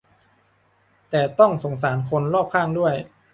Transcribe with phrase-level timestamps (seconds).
[1.09, 2.93] แต่ต้องสงสารคนรอบข้างด้วย